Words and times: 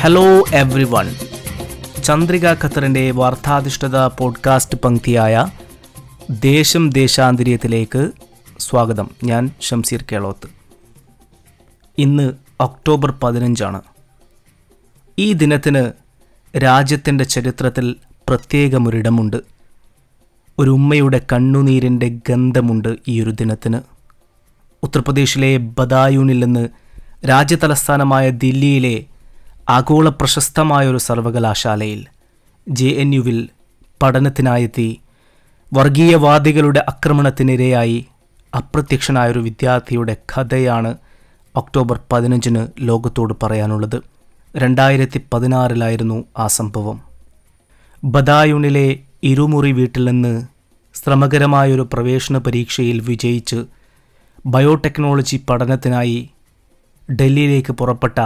Hello 0.00 0.44
every 0.52 0.84
one 0.84 1.08
Chandrika 2.02 2.52
ഖത്തറിന്റെ 2.52 3.10
വാർത്താധിഷ്ഠിത 3.10 3.96
podcast 3.96 4.78
പങ്ക്തിയായ 4.78 5.46
ദേശം 6.30 6.90
ദേശാന്തരീയത്തിലേക്ക് 6.90 8.10
സ്വാഗതം. 8.58 9.10
ഞാൻ 9.24 9.50
ഷംസീർ 9.60 10.04
കേളോത്ത്. 10.12 10.48
ഇന്ന് 11.98 12.32
ഒക്ടോബർ 12.60 13.10
പതിനഞ്ചാണ്. 13.22 13.82
ഈ 15.18 15.32
ദിനത്തിന് 15.32 15.92
രാജ്യത്തിന്റെ 16.58 17.24
ചരിത്രത്തിൽ 17.24 17.96
പ്രത്യേകമൊരിടമുണ്ട്. 18.28 19.36
ഒരു 20.58 20.70
ഉമ്മയുടെ 20.70 21.20
കണ്ണുനീരിന്റെ 21.32 22.18
ഗന്ധമുണ്ട് 22.28 22.96
ഈ 23.08 23.20
ഒരു 23.20 23.30
ദിനത്തിന്. 23.30 23.80
ഉത്തർപ്രദേശിലെ 24.82 25.56
ബദായൂണിൽ 25.56 26.44
നിന്ന് 26.44 26.68
രാജ്യതലസ്ഥാനമായ 27.28 28.30
ദില്ലിയിലെ 28.30 29.04
ആഗോള 29.70 30.08
പ്രശസ്തമായൊരു 30.08 30.98
സർവകലാശാലയിൽ 30.98 32.06
ജെ 32.68 32.86
എൻ 32.86 33.14
യുവിൽ 33.14 33.48
പഠനത്തിനായെത്തി 34.02 35.00
വർഗീയവാദികളുടെ 35.72 36.84
ആക്രമണത്തിനിരയായി 36.88 38.06
അപ്രത്യക്ഷനായൊരു 38.52 39.38
വിദ്യാർത്ഥിയുടെ 39.38 40.16
കഥയാണ് 40.32 40.96
ഒക്ടോബർ 41.56 42.00
പതിനഞ്ചിന് 42.12 42.66
ലോകത്തോട് 42.80 43.34
പറയാനുള്ളത്. 43.42 44.02
രണ്ടായിരത്തി 44.56 45.20
പതിനാറിലായിരുന്നു 45.32 46.24
ആ 46.38 46.46
സംഭവം. 46.46 47.00
ബദായുണിലെ 48.04 48.98
ഇരുമുറി 49.22 49.72
വീട്ടിൽ 49.72 50.04
നിന്ന് 50.04 50.46
ശ്രമകരമായൊരു 50.94 51.88
പ്രവേശന 51.92 52.38
പരീക്ഷയിൽ 52.38 53.00
വിജയിച്ച് 53.00 53.64
ബയോടെക്നോളജി 54.46 55.36
പഠനത്തിനായി 55.50 56.30
ഡൽഹിയിലേക്ക് 57.12 57.72
പുറപ്പെട്ട 57.72 58.18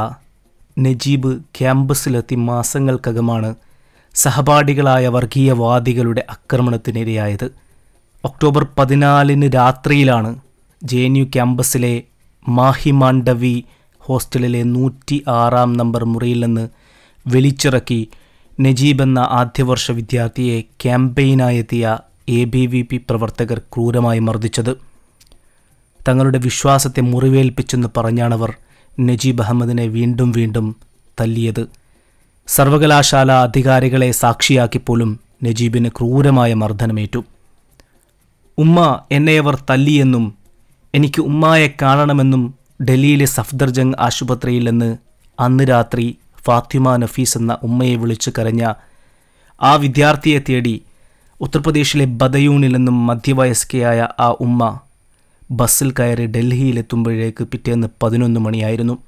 നജീബ് 0.78 1.40
ക്യാമ്പസിലെത്തി 1.60 2.34
മാസങ്ങൾക്കകമാണ് 2.34 3.54
സഹപാഠികളായ 4.14 5.08
വർഗീയവാദികളുടെ 5.08 6.26
ആക്രമണത്തിനിരയായത്. 6.30 7.50
ഒക്ടോബർ 8.24 8.66
പതിനാലിന് 8.78 9.50
രാത്രിയിലാണ് 9.54 10.40
ജെ 10.84 10.98
എൻ 10.98 11.16
യു 11.16 11.24
ക്യാമ്പസിലെ 11.24 12.02
മാഹിമാണ്ഡവി 12.48 13.64
ഹോസ്റ്റലിലെ 13.98 14.62
നൂറ്റി 14.62 15.24
ആറാം 15.28 15.72
നമ്പർ 15.72 16.04
മുറിയിൽ 16.04 16.44
നിന്ന് 16.44 16.68
വിളിച്ചിറക്കി 17.26 18.08
നജീബ് 18.60 19.02
എന്ന 19.02 19.18
ആദ്യവർഷ 19.18 19.90
വിദ്യാർത്ഥിയെ 19.90 20.60
ക്യാമ്പയിനായെത്തിയ 20.60 21.98
എ 22.28 22.44
ബി 22.44 22.66
വി 22.66 22.82
പി 22.82 22.96
പ്രവർത്തകർ 22.96 23.58
ക്രൂരമായി 23.58 24.18
മർദ്ദിച്ചത്. 24.18 24.76
തങ്ങളുടെ 26.08 26.38
വിശ്വാസത്തെ 26.38 27.00
മുറിവേൽപ്പിച്ചെന്ന് 27.00 27.88
പറഞ്ഞാണവർ 27.96 28.54
നജീബ് 28.98 29.42
അഹമ്മദിനെ 29.42 29.86
വീണ്ടും 29.86 30.32
വീണ്ടും 30.32 30.76
തല്ലിയത്. 31.20 31.68
സർവകലാശാല 32.48 33.32
അധികാരികളെ 33.32 34.10
സാക്ഷിയാക്കിപ്പോലും 34.10 35.20
നജീബിന് 35.42 35.88
ക്രൂരമായ 35.88 36.54
മർദ്ദനമേറ്റു. 36.54 37.24
ഉമ്മ 38.58 39.02
എന്നെ 39.12 39.38
അവർ 39.38 39.58
തല്ലിയെന്നും 39.70 40.34
എനിക്ക് 40.94 41.20
ഉമ്മായെ 41.20 41.72
കാണണമെന്നും 41.82 42.54
ഡൽഹിയിലെ 42.82 43.24
സഫ്ദർജംഗ് 43.24 43.96
ആശുപത്രിയിൽ 44.00 44.68
നിന്ന് 44.68 44.96
അന്ന് 45.40 45.64
രാത്രി 45.64 46.18
ഫാത്തിമ 46.46 46.96
നഫീസ് 46.96 47.38
എന്ന 47.38 47.58
ഉമ്മയെ 47.62 47.96
വിളിച്ചു 47.96 48.32
കരഞ്ഞ 48.38 48.72
ആ 49.62 49.74
വിദ്യാർത്ഥിയെ 49.74 50.38
തേടി 50.48 50.82
ഉത്തർപ്രദേശിലെ 51.40 52.04
ബദയൂണിൽ 52.04 52.72
നിന്നും 52.76 53.06
മധ്യവയസ്കയായ 53.06 54.08
ആ 54.20 54.30
ഉമ്മ 54.30 54.78
ബസ്സിൽ 55.50 55.94
കയറി 55.98 56.26
ഡൽഹിയിലെത്തുമ്പോഴേക്ക് 56.26 57.44
പിറ്റേന്ന് 57.44 57.88
പതിനൊന്ന് 58.02 58.40
മണിയായിരുന്നു. 58.40 58.98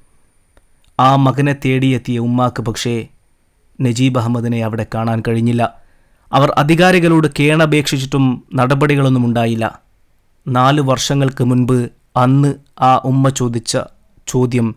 ആ 0.99 1.15
മകനെ 1.15 1.55
തേടിയെത്തിയ 1.65 2.19
ഉമ്മാക്ക് 2.19 2.61
പക്ഷേ 2.61 3.07
നജീബ് 3.81 4.19
അഹമ്മദിനെ 4.19 4.63
അവിടെ 4.63 4.85
കാണാൻ 4.95 5.23
കഴിഞ്ഞില്ല. 5.27 5.75
അവർ 6.33 6.53
അധികാരികളോട് 6.57 7.27
കേണപേക്ഷിച്ചിട്ടും 7.39 8.43
നടപടികളൊന്നും 8.53 9.25
ഉണ്ടായില്ല. 9.25 9.81
നാല് 10.47 10.81
വർഷങ്ങൾക്ക് 10.81 11.43
മുൻപ് 11.43 11.89
അന്ന് 12.17 12.53
ആ 12.81 12.97
ഉമ്മ 12.97 13.29
ചോദിച്ച 13.29 13.77
ചോദ്യം 14.27 14.75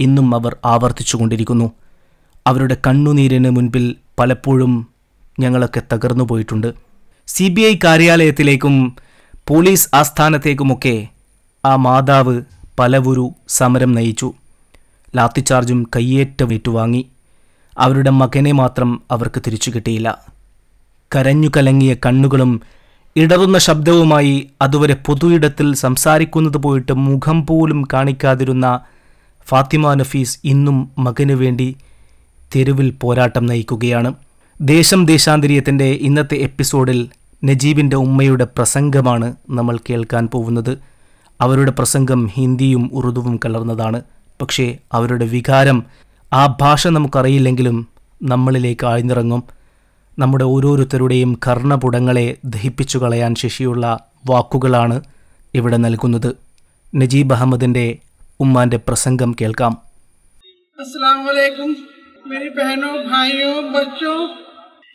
ഇന്നും 0.00 0.34
അവർ 0.34 0.56
ആവർത്തിച്ചുകൊണ്ടിരിക്കുന്നു. 0.64 1.72
അവരുടെ 2.46 2.76
കണ്ണുനീരിന് 2.86 3.50
മുൻപിൽ 3.50 3.96
പലപ്പോഴും 4.18 4.88
ഞങ്ങളൊക്കെ 5.40 5.82
തകർന്നു 5.92 6.24
പോയിട്ടുണ്ട് 6.24 6.74
സി 7.26 7.48
ബി 7.48 7.60
ഐ 7.60 7.78
കാര്യാലയത്തിലേക്കും 7.84 8.96
പോലീസ് 9.48 9.88
ആസ്ഥാനത്തേക്കുമൊക്കെ 9.94 11.08
ആ 11.64 11.76
മാതാവ് 11.76 12.42
പലവുരു 12.78 13.30
സമരം 13.48 13.92
നയിച്ചു. 13.92 14.32
ലാത്തിച്ചാർജും 15.16 15.90
കയ്യേറ്റം 15.96 16.52
ഏറ്റുവാങ്ങി 16.52 17.06
അവരുടെ 17.78 18.10
മകനെ 18.10 18.52
മാത്രം 18.52 19.02
അവർക്ക് 19.10 19.42
തിരിച്ചു 19.46 19.72
കിട്ടിയില്ല. 19.74 20.18
കരഞ്ഞു 21.16 21.48
കലങ്ങിയ 21.56 21.94
കണ്ണുകളും 22.06 22.62
ഇടറുന്ന 23.16 23.58
ശബ്ദവുമായി 23.58 24.50
അതുവരെ 24.62 24.94
പൊതുയിടത്തിൽ 24.94 25.74
സംസാരിക്കുന്നത് 25.74 26.56
പോയിട്ട് 26.56 26.92
മുഖം 26.92 27.46
പോലും 27.46 27.84
കാണിക്കാതിരുന്ന 27.92 28.80
ഫാത്തിമ 29.48 29.94
നഫീസ് 29.94 30.38
ഇന്നും 30.44 30.90
മകനു 30.98 31.34
വേണ്ടി 31.34 31.76
തെരുവിൽ 32.56 32.90
പോരാട്ടം 32.90 33.46
നയിക്കുകയാണ്. 33.46 34.14
ദേശം 34.60 35.06
ദേശാന്തരീയത്തിന്റെ 35.06 35.84
ഇന്നത്തെ 35.84 36.34
എപ്പിസോഡിൽ 36.34 37.08
നജീബിൻ്റെ 37.43 37.97
ഉമ്മയുടെ 37.97 38.45
പ്രസംഗമാണ് 38.57 39.27
നമ്മൾ 39.49 39.75
കേൾക്കാൻ 39.89 40.23
പോകുന്നത് 40.27 40.73
അവരുടെ 41.39 41.71
പ്രസംഗം 41.71 42.21
ഹിന്ദിയും 42.27 42.83
ഉറുദുവും 42.93 43.35
കലർന്നതാണ് 43.45 43.99
പക്ഷേ 44.41 44.65
അവരുടെ 44.93 45.25
വികാരം 45.25 45.77
ആ 46.31 46.43
ഭാഷ 46.61 46.87
നമുക്കറിയില്ലെങ്കിലും 46.87 47.77
നമ്മളിലേക്ക് 48.21 48.85
ആഴ്ന്നിറങ്ങും 48.85 49.41
നമ്മുടെ 50.17 50.45
ഓരോരുത്തരുടെയും 50.45 51.31
കർണപുടങ്ങളെ 51.45 52.25
ദഹിപ്പിച്ചു 52.45 52.97
കളയാൻ 52.97 53.33
ശേഷിയുള്ള 53.35 53.85
വാക്കുകളാണ് 54.29 54.97
ഇവിടെ 55.53 55.77
നൽകുന്നത് 55.77 56.31
നജീബ് 56.93 57.33
അഹമ്മദിൻ്റെ 57.33 57.85
ഉമ്മാൻ്റെ 58.39 58.79
പ്രസംഗം 58.87 59.31
കേൾക്കാം 59.41 59.75
अस्सलाम 60.79 61.17
वालेकुम 61.25 61.71
मेरी 62.25 62.49
बहनों 62.51 62.91
भाइयों 63.05 63.55
बच्चों 63.71 64.13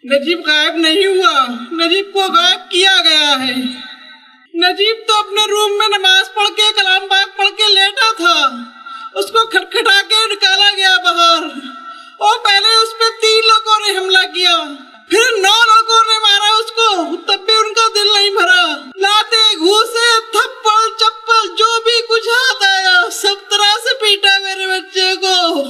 نجیب 0.03 0.47
غائب 0.47 0.75
نہیں 0.75 1.05
ہوا۔ 1.05 1.45
نجیب 1.71 2.13
کو 2.13 2.19
غائب 2.19 2.71
کیا 2.71 2.97
گیا 3.03 3.47
ہے۔ 3.47 3.53
نجیب 4.55 5.07
تو 5.07 5.15
اپنے 5.15 5.45
روم 5.49 5.77
میں 5.77 5.87
نماز 5.97 6.33
پڑھ 6.33 6.47
کے، 6.47 6.61
کلام 6.75 7.07
باغ 7.09 7.25
پڑھ 7.37 7.49
کے 7.57 7.73
لیٹا 7.73 8.13
تھا۔ 8.17 8.49
اس 9.13 9.25
کو 9.25 9.47
کھٹکھٹا 9.47 10.01
کے 10.01 10.33
نکالا 10.33 10.71
گیا 10.75 10.95
باہر۔ 11.03 11.43
اور 12.17 12.39
پہلے 12.43 12.83
اس 12.83 12.89
پہ 12.99 13.21
تین 13.21 13.41
لوگوں 13.47 13.79
نے 13.79 13.97
حملہ 13.97 14.33
کیا۔ 14.33 14.57
پھر 15.09 15.37
نو 15.37 15.65
لوگوں 15.65 16.01
نے 16.03 16.19
مارا 16.19 16.57
اس 16.57 16.71
کو۔ 16.71 17.15
تب 17.27 17.45
بھی 17.45 17.55
ان 17.55 17.73
کا 17.73 17.87
دل 17.95 18.07
نہیں 18.13 18.29
بھرا۔ 18.29 18.65
لاتے 18.95 19.57
گھوسے 19.59 20.31
تھپڑ، 20.31 20.97
چپل، 20.97 21.55
جو 21.55 21.81
بھی 21.83 22.01
کچھ 22.09 22.27
ہاتھ 22.27 22.63
آیا، 22.63 23.09
سب 23.11 23.35
طرح 23.49 23.77
سے 23.83 23.95
پیٹا 24.01 24.39
میرے 24.39 24.67
بچے 24.67 25.13
کو۔ 25.21 25.69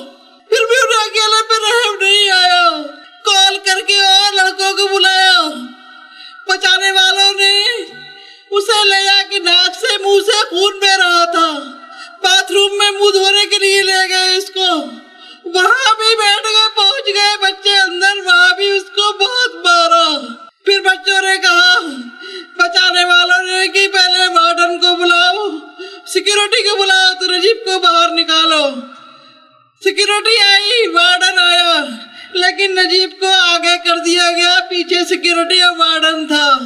آگے 33.70 33.90
کر 33.90 33.98
دیا 33.98 34.32
گیا، 34.32 34.60
پیچھے 34.70 35.06
سیکورٹی 35.06 35.62
وارڈن 35.78 36.28
تھا۔ 36.28 36.58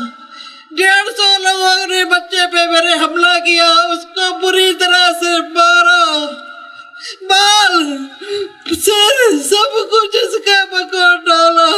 ڈیڑھ 0.71 1.17
سو 1.17 1.43
لوگوں 1.43 1.87
نے 1.87 2.05
بچے 2.05 2.37
پہ 2.51 2.71
میرے 2.71 2.93
حملہ 2.93 3.39
کیا، 3.45 3.69
اس 3.69 4.05
کو 4.15 4.39
بری 4.39 4.73
طرح 4.79 5.11
سے 5.11 5.49
مارا۔ 5.49 6.25
بال، 7.21 7.97
سر، 8.85 9.37
سب 9.49 9.91
کچھ 9.91 10.15
اس 10.15 10.45
کا 10.45 10.65
پکوڑ 10.65 11.15
ڈالا۔ 11.25 11.69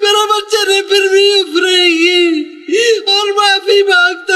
میرا 0.00 0.24
بچے 0.24 0.68
نے 0.68 0.82
پھر 0.82 1.08
بھی 1.08 1.40
افرے 1.40 1.88
گی 1.88 2.44
اور 3.06 3.32
معافی 3.32 3.82
مانگتا 3.82 4.33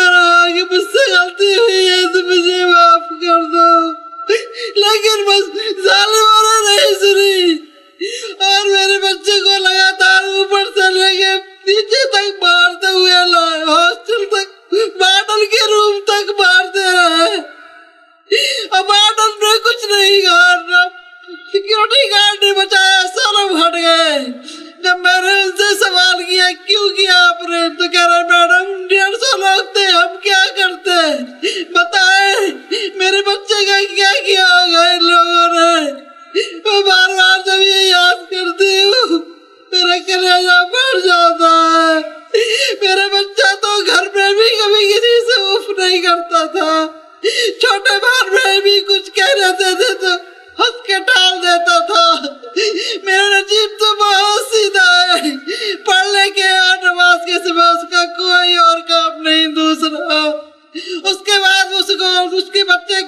رہتے 49.41 49.75
تھے 49.75 49.95
تو 49.95 50.15
ہس 50.63 50.87
کے 50.87 50.99
ٹال 50.99 51.43
دیتا 51.43 51.87
تھا۔ 51.87 52.15
میرا 53.03 53.29
نجیب 53.29 53.71
تو 53.79 53.95
بہت 53.95 54.55
سیدھا 54.55 55.15
ہے۔ 55.15 55.31
پڑھنے 55.77 56.31
کے 56.31 56.49
آٹھ 56.49 56.85
نماز 56.85 57.19
کے 57.27 57.49
سوا 57.49 57.69
اس 57.69 57.91
کا 57.91 58.05
کوئی 58.05 58.57
اور 58.57 58.79
کام 58.79 59.23
نہیں، 59.23 59.47
دوسرا۔ 59.47 60.31
اس 61.05 61.17
کے 61.27 61.41
بعد 61.41 61.65
اس 61.73 61.87
کو 61.87 62.37
اس 62.37 62.45
کے 62.53 62.65
بچے 62.65 63.03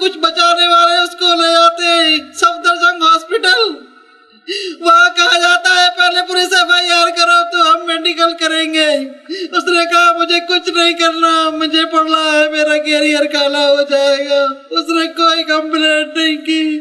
کمپلینٹ 15.51 16.17
نہیں 16.17 16.37
کی۔ 16.37 16.81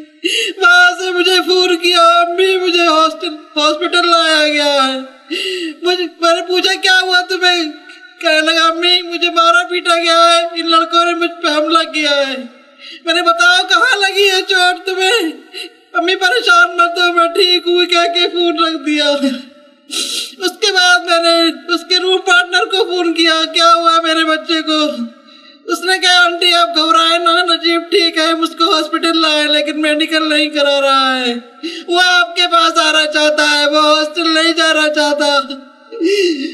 وہاں 0.57 0.91
سے 0.99 1.11
مجھے 1.11 1.35
فون 1.45 1.75
کیا 1.75 2.01
امی 2.01 2.57
مجھے 2.57 2.85
ہاسٹل، 2.87 3.35
ہاسپٹل 3.55 4.07
لایا 4.07 4.47
گیا 4.47 4.87
ہے۔ 4.87 4.99
مجھے، 5.81 6.03
میں 6.21 6.35
نے 6.35 6.41
پوچھا، 6.47 6.73
کیا 6.81 6.99
ہوا 7.01 7.21
تمہیں؟ 7.21 7.63
کہنے 8.21 8.41
لگا، 8.41 8.65
امی، 8.65 9.01
مجھے 9.01 9.29
مارا 9.29 9.63
پیٹا 9.69 9.95
گیا 9.95 10.31
ہے۔ 10.31 10.61
ان 10.61 10.71
لڑکوں 10.71 11.05
نے 11.05 11.13
مجھ 11.13 11.43
پہ 11.43 11.47
حملہ 11.47 11.91
کیا 11.91 12.27
ہے۔ 12.27 12.37
میں 13.05 13.13
نے 13.13 13.21
بتاؤ 13.21 13.67
کہاں 13.69 13.97
لگی 13.97 14.29
ہے 14.29 14.41
چوٹ 14.47 14.85
تمہیں؟ 14.85 15.31
امی، 15.93 16.15
پریشان 16.15 16.77
مت 16.77 16.99
ہو، 16.99 17.13
میں 17.13 17.27
ٹھیک 17.27 17.67
ہوں۔ 17.67 17.85
کہہ 17.85 18.13
کے 18.13 18.29
فون 18.29 18.63
رکھ 18.63 18.85
دیا۔ 18.85 19.09
اس 20.37 20.51
کے 20.59 20.71
بعد 20.71 20.99
میں 20.99 21.23
نے 21.23 21.51
اس 21.73 21.81
کے 21.89 21.97
روم 21.97 22.17
پارٹنر 22.17 22.65
کو 22.65 22.85
فون 22.85 23.13
کیا 23.13 23.41
کیا 23.53 23.73
ہوا 23.73 24.01
میرے 24.01 24.23
بچے 24.23 24.61
کو؟ 24.61 24.91
اس 25.69 25.81
نے 25.81 25.97
کہا، 25.99 26.25
آنٹی، 26.25 26.53
آپ 26.53 26.69
گھبرائے 26.77 27.17
نا 27.17 27.43
نجیب 27.43 27.81
ٹھیک 27.89 28.17
ہے، 28.17 28.35
مجھ 28.35 28.57
کو 28.57 28.79
ہسپیٹل 28.79 29.21
لائے 29.21 29.47
لیکن 29.47 29.81
میڈیکل 29.81 30.29
نہیں 30.29 30.49
کرا 30.49 30.81
رہا 30.81 31.19
ہے۔ 31.19 31.35
وہ 31.87 32.01
آپ 32.03 32.35
کے 32.35 32.41
پاس 32.51 32.77
آنا 32.77 33.05
چاہتا 33.05 33.59
ہے، 33.59 33.69
وہ 33.69 33.97
ہاسٹل 33.97 34.33
نہیں 34.33 34.53
جانا 34.53 34.93
چاہتا۔ 34.93 35.39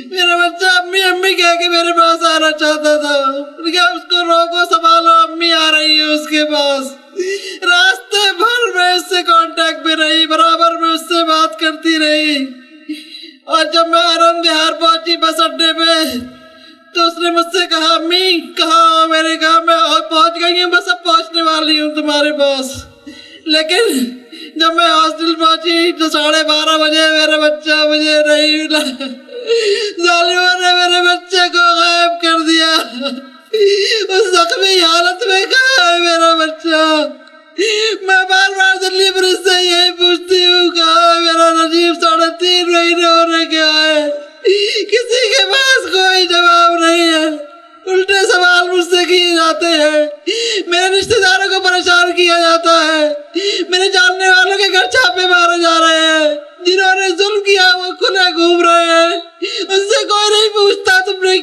میرا 0.05 0.47
بچہ 0.47 0.65
امی 0.65 1.01
امی 1.01 1.33
کہہ 1.33 1.55
کے 1.59 1.69
میرے 1.69 1.99
پاس 1.99 2.23
آنا 2.23 2.51
چاہتا 2.51 3.01
تھا۔ 3.01 3.19
اس 3.93 4.03
کو 4.09 4.25
روکو، 4.25 4.75
سنبھالو، 4.75 5.11
امی 5.11 5.53
آ 5.53 5.71
رہی 5.71 5.97
ہے 5.97 6.03
اس 6.03 6.27
کے 6.29 6.43
پاس۔ 6.43 6.87
راستے 7.61 8.31
بھر 8.37 8.75
میں 8.75 8.93
اس 8.93 9.01
سے 9.09 9.23
کانٹیکٹ 9.23 9.85
بھی 9.85 9.95
رہی، 9.95 10.25
برابر 10.25 10.71
میں 10.77 10.89
اس 10.89 11.01
سے 11.01 11.25
بات 11.25 11.59
کرتی 11.59 11.99
رہی۔ 11.99 12.45
اور 13.43 13.65
جب 13.65 13.87
میں 13.87 13.99
آرند 13.99 14.45
بہار 14.45 14.73
پہنچی 14.73 15.17
بس 15.17 15.41
اڈے 15.41 15.73
پہ 15.73 16.17
تو 16.95 17.07
اس 17.07 17.17
نے 17.17 17.31
مجھ 17.31 17.45
سے 17.45 17.67
کہا، 17.69 17.93
امی، 17.93 18.39
کہاں 18.57 19.07
میں 19.07 19.23
نے 19.23 19.35
کہا 19.37 19.59
میں؟ 19.59 19.75
اور 19.75 20.01
پہنچ 20.01 20.33
گئی 20.41 20.63
ہوں 20.63 20.71
بس 20.71 20.87
اب 20.87 21.03
پہنچنے 21.03 21.41
والی 21.41 21.81
ہوں 21.81 21.95
تمہارے 21.95 22.31
پاس. 22.31 22.67
لیکن 23.45 24.05
جب 24.55 24.75
میں 24.75 24.85
ہاسٹل 24.85 25.35
پہنچی 25.35 25.91
تو 25.91 26.09
ساڑھے 26.09 26.43
بارہ 26.43 26.77
بجے 26.77 27.07
میرا 27.11 27.37
بچہ 27.37 27.87
مجھے 27.89 28.19
نہیں 28.27 28.63
ملا 28.63 28.79
ظالموں 30.05 30.59
نے 30.59 30.73
میرے 30.73 31.01
بچے 31.01 31.49
کو 31.53 31.57
غائب 31.57 32.21
کر 32.21 32.39
دیا۔ 32.47 32.75
اس 34.09 34.31
زخمی 34.31 34.79
حالت 34.79 35.27
میں 35.27 35.45
کہا 35.45 35.93
ہے 35.93 35.99
میرا 35.99 36.33
بچہ؟ 36.35 37.07
میں 38.01 38.23
بار 38.29 38.49
بار 38.49 38.75
دلی 38.81 39.11
پولیس 39.11 39.37
سے 39.37 39.65
یہی 39.65 39.91
پوچھتی 39.91 40.45
ہوں 40.45 40.69
کہا 40.69 41.15
ہے 41.15 41.19
میرا 41.21 41.49
نجیب؟ 41.51 41.93
ساڑھے 42.01 42.37
تین 42.39 42.71
مہینے 42.71 43.05
ہونے 43.05 43.45
کے 43.45 43.61
آئے۔ 43.61 44.25
کسی 44.85 45.29
کے 45.29 45.43
پاس 45.45 45.91
کوئی 45.91 46.27
جواب 46.27 46.54
الٹے 47.85 48.27
سوال 48.31 48.69
مجھ 48.69 48.85
سے 48.89 49.05
کیے 49.05 49.35
جاتے 49.35 49.65
ہیں۔ 49.65 50.07
میرے 50.67 50.99
رشتہ 50.99 51.19
داروں 51.19 51.55
کو 51.55 51.59
پریشان 51.59 52.11
کیا 52.11 52.39
جاتا 52.39 52.87
ہے۔ 52.87 53.13
میرے 53.69 53.91
جاننے 53.91 54.29
والوں 54.29 54.57
کے 54.57 54.73
گھر 54.73 54.85
چھاپے 54.91 55.27
مارے 55.27 55.61
جا 55.61 55.79
رہے 55.79 55.97
ہیں۔ 55.97 56.35
جنہوں 56.65 56.95
نے 56.95 57.09
ظلم 57.17 57.43
کیا 57.43 57.71
وہ 57.75 57.91
کھلے 57.91 58.35
گھوم 58.35 58.61
رہے 58.61 58.85
ہیں۔ 58.85 59.19
ان 59.69 59.79
سے 59.79 60.05
کوئی 60.05 60.29
نہیں 60.29 60.49
پوچھتا 60.49 60.99
تم 60.99 61.23
نے 61.23 61.34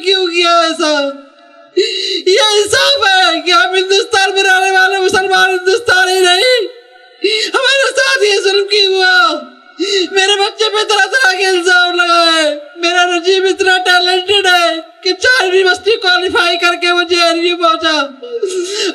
چار 15.23 15.47
بھی 15.47 15.63
مستی 15.63 15.91
کوالیفائی 16.01 16.57
کر 16.57 16.75
کے 16.81 16.91
وہ 16.91 17.03
جیل 17.03 17.39
بھی 17.39 17.53
پہنچا۔ 17.53 17.97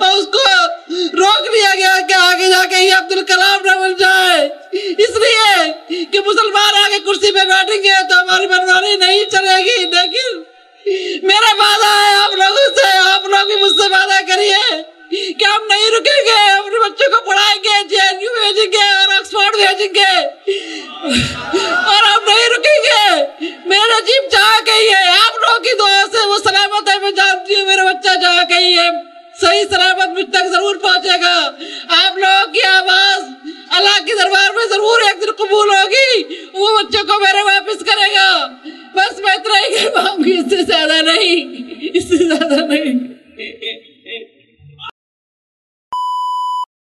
اور 0.04 0.16
اس 0.16 0.26
کو 0.26 0.42
روک 1.12 1.44
دیا 1.54 1.74
گیا 1.74 1.96
کہ 2.08 2.12
آگے 2.12 2.48
جا 2.48 2.64
کے 2.70 2.76
ہی 2.76 2.90
عبد 2.90 3.12
الکلام 3.12 3.64
نہ 3.64 3.80
بن 3.80 3.94
جائے۔ 3.94 4.48
اس 4.98 5.10
لیے 5.10 6.04
کہ 6.04 6.20
مسلمان 6.20 6.74
آگے 6.84 6.98
کرسی 7.06 7.32
پہ 7.32 7.44
بیٹھیں 7.44 7.82
گے 7.82 8.08
تو 8.10 8.20
ہماری 8.20 8.46
بنوانی 8.46 8.96
نہیں 8.96 9.24
چلے 9.24 9.58
گی۔ 9.64 9.84
لیکن 9.84 10.42
میرا 11.26 11.54
وعدہ 11.54 11.86
آئے 11.86 12.14
آپ 12.14 12.34
لوگوں 12.34 12.66
سے، 12.76 12.86
آپ 13.14 13.28
لوگ 13.28 13.46
بھی 13.46 13.56
مجھ 13.56 13.72
سے 13.72 13.88
ضرور 30.68 30.76
پہنچے 30.76 31.20
گا۔ 31.20 31.50
آپ 31.88 32.18
لوگوں 32.18 32.52
کی 32.52 32.62
آواز 32.62 33.22
اللہ 33.70 34.06
کے 34.06 34.14
دربار 34.14 34.54
میں 34.54 34.64
ضرور 34.70 35.00
ایک 35.00 35.20
دن 35.20 35.44
قبول 35.44 35.68
ہوگی۔ 35.68 36.34
وہ 36.52 36.78
بچوں 36.78 37.04
کو 37.06 37.20
میرے 37.20 37.42
واپس 37.42 37.78
کرے 37.80 38.12
گا۔ 38.12 38.46
بس 38.94 39.18
میں 39.18 39.32
اتنا 39.32 39.58
ہی 39.58 39.74
کر 39.74 39.90
پاؤں 39.90 40.24
گی 40.24 40.38
اس 40.38 40.44
سے 40.50 40.62
زیادہ 40.62 41.02
نہیں، 41.02 41.64
اس 41.94 42.08
سے 42.08 42.16
زیادہ 42.16 42.64
نہیں۔ 42.66 43.17